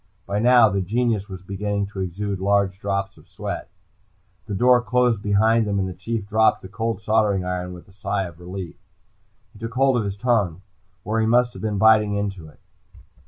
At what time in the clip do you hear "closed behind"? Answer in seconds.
4.81-5.67